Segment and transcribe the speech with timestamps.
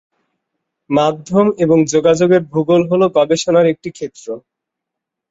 [0.89, 4.27] মাধ্যম এবং যোগাযোগের ভূগোল হল গবেষণার একটি ক্ষেত্র।